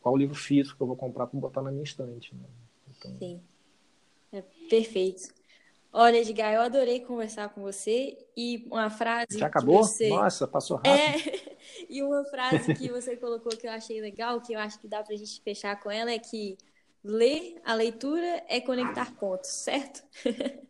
[0.00, 2.32] qual livro físico que eu vou comprar para botar na minha estante.
[2.32, 2.44] Né?
[2.96, 3.18] Então...
[3.18, 3.40] Sim,
[4.32, 5.34] é perfeito.
[5.92, 9.38] Olha, Edgar, eu adorei conversar com você e uma frase.
[9.38, 9.82] Já acabou?
[9.82, 10.08] Você...
[10.08, 10.92] Nossa, passou rápido.
[10.92, 11.56] É...
[11.88, 15.02] e uma frase que você colocou que eu achei legal, que eu acho que dá
[15.02, 16.58] para a gente fechar com ela, é que
[17.02, 20.04] ler a leitura é conectar pontos, certo?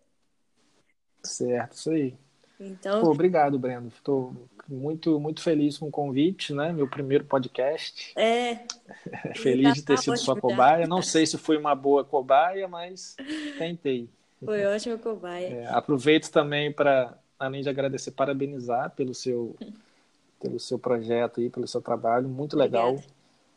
[1.25, 2.17] certo, isso aí.
[2.59, 3.89] Então, Pô, obrigado, Breno.
[3.89, 4.35] Estou
[4.69, 6.73] muito, muito feliz com o convite, né?
[6.73, 8.13] Meu primeiro podcast.
[8.17, 8.61] É.
[9.37, 10.87] feliz de ter sido sua cobaia.
[10.87, 13.17] Não sei se foi uma boa cobaia, mas
[13.59, 14.09] tentei.
[14.45, 15.47] Foi ótima cobaia.
[15.47, 19.55] É, aproveito também para, além de agradecer, parabenizar pelo seu,
[20.41, 22.29] pelo seu projeto aí, pelo seu trabalho.
[22.29, 23.03] Muito legal.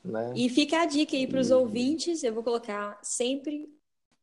[0.03, 0.33] Né?
[0.35, 3.69] E fica a dica aí para os ouvintes, eu vou colocar sempre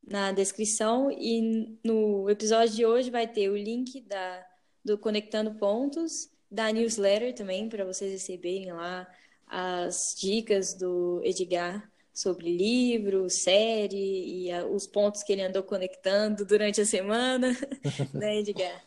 [0.06, 4.42] na descrição e no episódio de hoje vai ter o link da,
[4.86, 9.06] do Conectando Pontos, da newsletter também, para vocês receberem lá
[9.48, 16.46] as dicas do Edgar sobre livro, série e a, os pontos que ele andou conectando
[16.46, 17.48] durante a semana,
[18.14, 18.84] né, Edgar?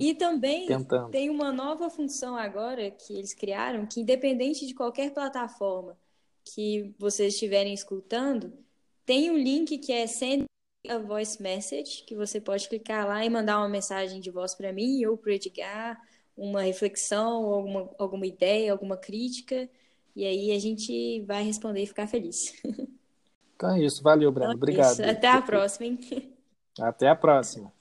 [0.00, 1.10] E também Tentando.
[1.10, 5.98] tem uma nova função agora que eles criaram, que independente de qualquer plataforma
[6.44, 8.52] que vocês estiverem escutando,
[9.04, 10.44] tem um link que é Send
[10.88, 14.72] a Voice Message, que você pode clicar lá e mandar uma mensagem de voz para
[14.72, 16.00] mim ou para o Edgar,
[16.36, 19.68] uma reflexão, alguma, alguma ideia, alguma crítica.
[20.14, 22.52] E aí a gente vai responder e ficar feliz.
[23.54, 24.02] Então é isso.
[24.02, 24.50] Valeu, Breno.
[24.50, 24.92] Então, é Obrigado.
[24.94, 25.04] Isso.
[25.04, 26.00] Até a próxima, hein?
[26.80, 27.72] Até a próxima.